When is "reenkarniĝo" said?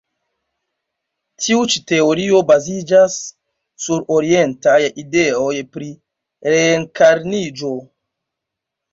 6.55-7.71